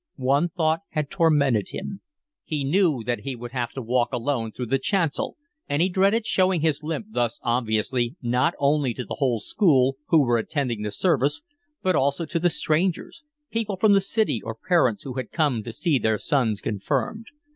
[0.15, 2.01] One thought had tormented him.
[2.43, 5.37] He knew that he would have to walk alone through the chancel,
[5.69, 10.25] and he dreaded showing his limp thus obviously, not only to the whole school, who
[10.25, 11.43] were attending the service,
[11.83, 15.71] but also to the strangers, people from the city or parents who had come to
[15.71, 17.27] see their sons confirmed.